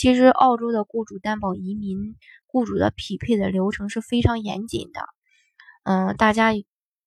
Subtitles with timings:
[0.00, 2.16] 其实，澳洲的雇主担保移民
[2.46, 5.02] 雇主的匹配的流程是非常严谨的。
[5.84, 6.52] 嗯，大家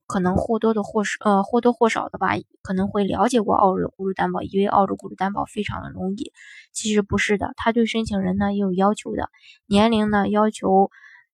[0.05, 6.34] 可能或多的或少，呃，或多或少的吧，可能会了解过澳洲的雇主担保，以为澳洲雇主担保非常的容易。
[6.72, 9.31] 其实不是的，他对申请人呢也有要求的，
[9.66, 10.91] 年龄呢要求，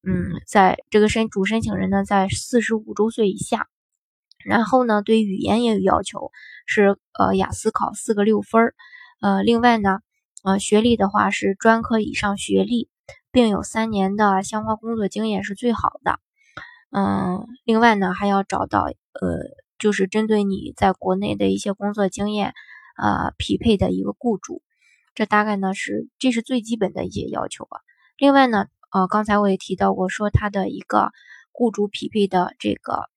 [0.08, 3.68] 嗯，在这个申主申请人呢在四十五周岁以下，
[4.46, 6.32] 然后呢对语言也有要求，
[6.66, 8.76] 是呃雅思考四个六分儿，
[9.20, 10.00] 呃，另外呢。
[10.44, 12.90] 呃，学历的话是专科以上学历，
[13.32, 16.20] 并有三年的相关工作经验是最好的。
[16.92, 18.94] 嗯，另外呢，还要找到呃，
[19.78, 22.54] 就是针对你在国内的一些工作经验，
[22.98, 24.62] 呃，匹配的一个雇主。
[25.14, 27.82] 这大概呢是这是最基本的一些要求吧。
[28.18, 31.12] 另外呢，呃，刚才我也提到过，说他的一个
[31.52, 33.10] 雇主匹配的这个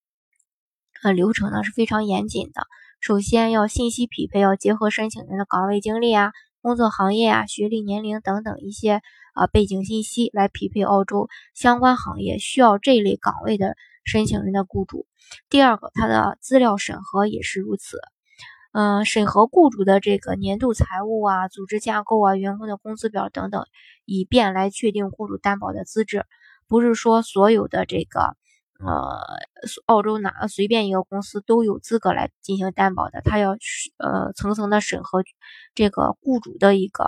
[1.02, 2.66] 呃流程呢是非常严谨的。
[3.00, 6.32] 首先要信息匹配，要结合申请人的岗位经历啊。
[6.62, 9.02] 工作行业啊、学历、年龄等等一些
[9.34, 13.74] 啊背景信息来匹配澳洲相关行业需要这类岗位的
[14.04, 15.06] 申请人的雇主。
[15.50, 17.98] 第二个，他的资料审核也是如此。
[18.72, 23.66] 嗯，审核雇主的这个年度财务啊、组织架构啊、员工的工资表等等，
[24.04, 26.24] 以便来确定雇主担保的资质。
[26.68, 28.36] 不是说所有的这个。
[28.84, 29.20] 呃，
[29.86, 33.52] 澳洲哪随便一个公司都有资格来进行担保的，他要
[33.96, 35.22] 呃层层的审核
[35.74, 37.04] 这个雇主的一个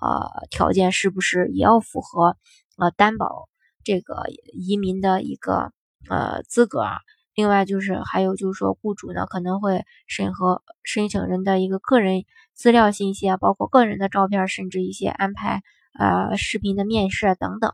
[0.00, 2.36] 呃条件是不是也要符合
[2.76, 3.48] 呃担保
[3.84, 5.72] 这个移民的一个
[6.10, 6.98] 呃资格啊？
[7.34, 15.62] 另外就是还有就是说雇主呢可能会审核申请人的一个个人资料信息啊，包括个人的照片，甚至一些安排
[15.98, 17.72] 呃视频的面试等等。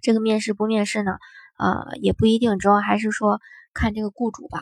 [0.00, 1.18] 这个面试不面试呢？
[1.58, 3.40] 呃，也不一定，主要还是说
[3.74, 4.60] 看这个雇主吧，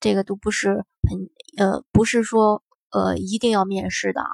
[0.00, 1.28] 这个都不是很
[1.58, 4.28] 呃，不是说呃一定要面试的啊。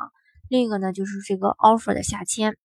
[0.48, 2.56] 另一个呢，就是这个 offer 的下签，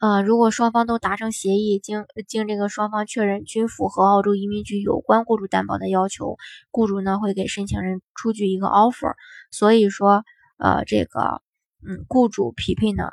[0.00, 6.36] 呃，如果双方都达成协议，经经这个双方确认均符合澳洲移民局有关雇主担保的要求，
[6.70, 9.14] 雇主呢会给申请人出具一个 offer。
[9.50, 10.24] 所以说，
[10.58, 11.40] 呃，这个
[11.86, 13.10] 嗯，雇主匹配呢。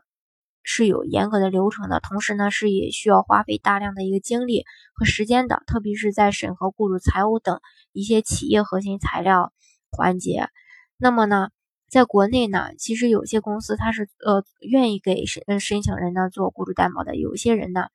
[0.64, 7.60] 是有严格的流程的，同时呢是也需要花费大量的一个精力和时间的，特别是在审核雇主财务等
[7.92, 9.52] 一些企业核心材料
[9.92, 10.50] 环节。
[10.98, 11.50] 那么呢，
[11.90, 17.88] 在国内呢，其实有些公司它是呃愿意给申申请人呢做雇主担保的，有些人呢，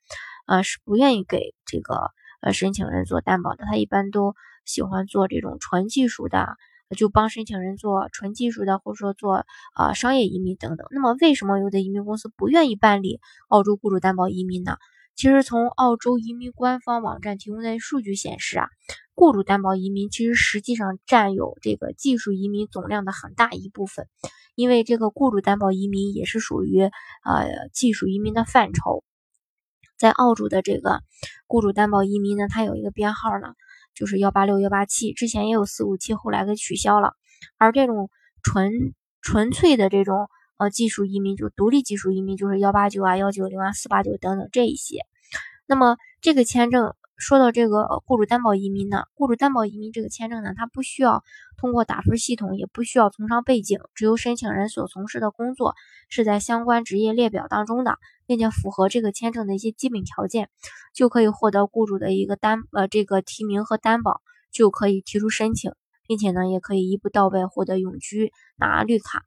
[0.46, 2.10] 呃是不愿意给这个
[2.40, 4.34] 呃申请人做担保的，他一般都
[4.64, 6.56] 喜欢做这种纯技术的。
[6.94, 10.86] 就帮申请人做纯技术的，或者说做啊商业移民等等。
[10.90, 14.76] 那么，为什么有的移民公司不愿意办理澳洲雇主担保移民呢？
[15.16, 18.68] 其实，从澳洲移民官方网站提供的数据显示啊，
[19.14, 24.06] 雇主担保移民其实实际上占有这个技术移民总量的很大一部分，
[24.54, 26.90] 因为这个雇主担保移民也是属于呃
[27.72, 29.02] 技术移民的范畴。
[29.96, 31.00] 在澳洲的这个
[31.46, 33.54] 雇主担保移民呢，它有一个编号呢。
[33.96, 37.14] 就是幺八六幺八七，之前也有四五七，后来给取消了。
[37.58, 38.10] 而这种
[38.42, 38.70] 纯
[39.22, 45.00] 纯粹的这种呃技术移民，就独立技术移民，就是幺八九啊、幺九零啊、四八九等等这一些。
[45.66, 46.94] 那么这个签证。
[47.18, 51.24] 说到这个雇主担保移民呢，雇主担保移民这个签证呢，它不需要
[51.56, 55.74] 通过打分系统，也不需要从商背景，只有申请人所从事的工作
[56.10, 57.96] 是在相关职业列表当中的，
[58.26, 60.50] 并且符合这个签证的一些基本条件，
[60.94, 64.20] 就可以获得雇主的一个担呃这个提名和担保，
[64.50, 65.72] 就可以提出申请，
[66.06, 69.24] 并且呢，也可以一步到位获得永居拿绿卡。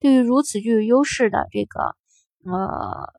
[0.00, 1.96] 对于如此具有优势的这个
[2.44, 3.12] 呃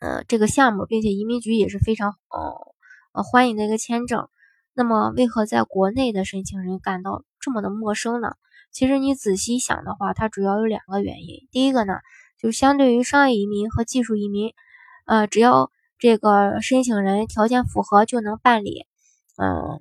[0.00, 2.72] 呃这个项目，并且移民局也是非常呃。
[3.14, 4.30] 呃，欢迎的一个签证，
[4.72, 8.36] 那么为何在国内的申请人感到这么的陌生呢？
[8.70, 11.46] 其实你仔细想的话，它主要有两个原因。
[11.50, 11.92] 第一个呢，
[12.42, 14.52] 就相对于商业移民和技术移民，
[15.06, 18.84] 呃，只要这个申请人条件符合就能办理，
[19.36, 19.78] 嗯，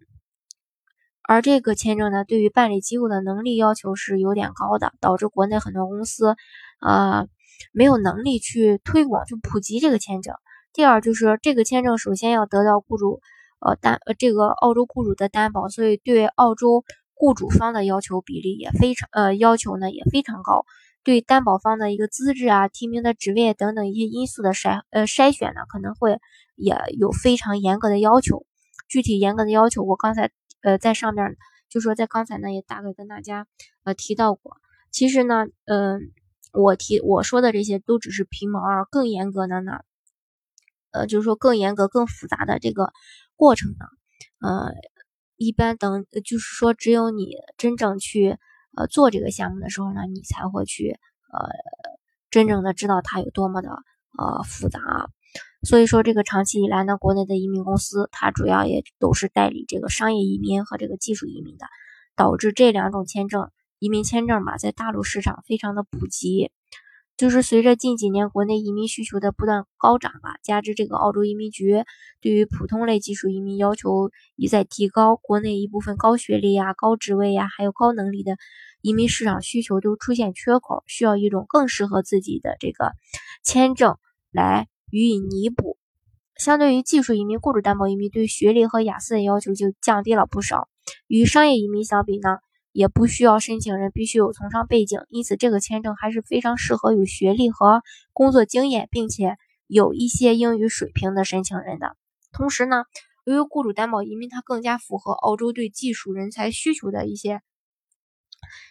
[1.24, 6.36] 而这个签证呢，对于办理机构的能力要求是有点高的，导致国内很多公司，
[6.82, 7.28] 呃，
[7.72, 10.36] 没有能力去推广、去普及这个签证。
[10.72, 13.22] 第二就是这个签证首先要得到雇主
[13.60, 16.86] 呃担呃这个澳洲雇主的担保，所以对澳洲
[17.16, 20.64] 雇主方的要求比例也非常呃要求呢也非常高。
[21.04, 26.20] 对担保方的一个资质啊、提名的职位等等一些因素的筛呃筛选呢，可能会
[26.56, 28.46] 也有非常严格的要求。
[28.88, 30.32] 具体严格的要求，我刚才
[30.62, 31.38] 呃在上面
[31.70, 33.48] 就说在刚才呢也大概跟大家
[33.84, 34.58] 呃提到过。
[34.92, 36.12] 其实呢，嗯，
[36.52, 39.80] 我提我说的这些都只是皮毛啊，更严格的呢，
[40.92, 42.92] 呃，就是说更严格、更复杂的这个
[43.38, 43.86] 过程呢，
[44.42, 44.74] 呃，
[45.38, 48.38] 一般等就是说只有你真正去
[48.76, 51.00] 呃做这个项目的时候呢，你才会去
[51.32, 51.50] 呃
[52.30, 53.70] 真正的知道它有多么的
[54.18, 54.80] 呃复杂。
[55.64, 61.66] 所以说，这个长期以来呢，国内的移民公司它主要也都是代理这个商业移民和这个技术移民的，
[62.16, 63.52] 导致这两种签证。
[63.78, 66.52] 移民签证嘛，在大陆市场非常的普及，
[67.22, 71.84] 就是随着近几年国内移民需求的不断高涨吧，加之这个澳洲移民局
[72.20, 78.38] 对于普通类技术移民要求一再提高，国内一部分高学历呀、高职位呀，还有高能力的
[78.82, 82.94] 移民市场需求都出现缺口，需要一种更适合自己的这个
[83.44, 83.98] 签证
[84.32, 85.78] 来予以弥补。
[86.36, 90.68] 相对于技术移民、雇主担保移民，对学历和雅思的要求就降低了不少。
[91.06, 92.40] 与商业移民相比呢？
[92.72, 97.84] 也不需要申请人必须有从商背景，因此这个签证还是非常适合有学历和
[98.14, 99.36] 工作经验，并且
[99.68, 101.96] 有一些英语水平的申请人的。
[102.32, 102.86] 同时呢，
[103.26, 107.42] 由于雇主担保移民它更加符合澳洲对技术人才需求的一些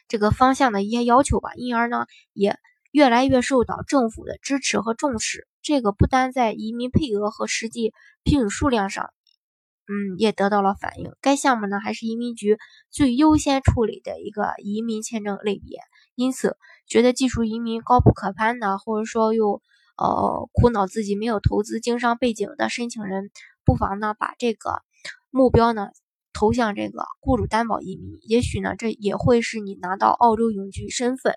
[0.09, 2.59] 这个方向的一些要求吧，因而呢也
[2.91, 5.47] 越来越受到政府的支持和重视。
[5.63, 7.93] 这个不单在移民配额和实际
[8.25, 9.13] 批准数量上。
[9.91, 11.11] 嗯，也得到了反映。
[11.21, 12.59] 该项目呢，还是移民局
[12.91, 15.81] 最优先处理的一个移民签证类别。
[16.15, 16.57] 因此，
[16.87, 19.61] 觉得技术移民高不可攀的，或者说又
[19.97, 23.33] 呃苦恼自己没有投资经商背景的申请人，
[23.65, 24.83] 不妨呢把这个
[25.31, 25.89] 目标呢
[26.33, 28.17] 投向这个雇主担保移民。
[28.23, 31.35] 也许呢，这也会是你拿到澳洲永居身份，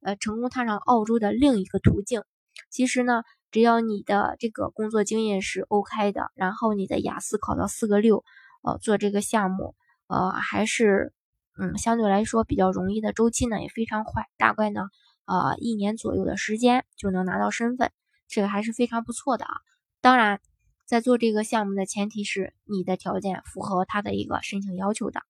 [0.00, 2.22] 呃，成功踏上澳洲的另一个途径。
[2.70, 3.24] 其实呢。
[3.50, 8.24] 只要你的这个工作经验是 OK 的，然后你的雅思考到四个六，
[8.62, 9.74] 呃，做这个项目，
[10.06, 11.12] 呃，还是
[11.58, 14.88] 嗯相对来说比较容易的，周期呢也非常快，大概呢，
[15.26, 17.90] 呃，一年左右的时间就能拿到身份，
[18.28, 19.52] 这个还是非常不错的啊。
[20.00, 20.40] 当然，
[20.86, 25.22] 在做这个项目的前提是你的条件符合他的一个申请要求的。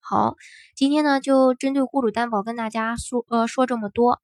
[0.00, 0.36] 好，
[0.74, 4.20] 今天呢就针对雇主担保跟大家说呃说这么多。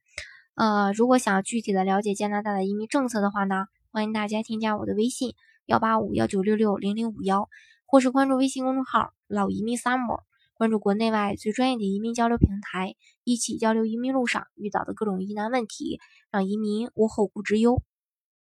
[0.59, 7.49] 呃，如果想要具体的了解加拿大的移民政策的话呢，欢迎大家添加我的微信幺八五幺九六六零零五幺，
[7.87, 10.23] 或是关注微信公众号老移民 summer，
[10.55, 16.01] 关注国内外最专业的移民交流平台，一起交流移民路上遇到的各种疑难问题，
[16.33, 17.81] 让移民无后顾之忧。